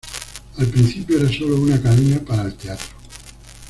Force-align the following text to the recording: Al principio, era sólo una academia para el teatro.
Al 0.57 0.65
principio, 0.65 1.19
era 1.19 1.31
sólo 1.31 1.57
una 1.61 1.75
academia 1.75 2.25
para 2.25 2.45
el 2.45 2.55
teatro. 2.55 2.87